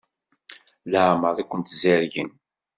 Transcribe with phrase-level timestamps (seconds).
[0.91, 2.31] Leɛmeṛ i kent-zerrgen?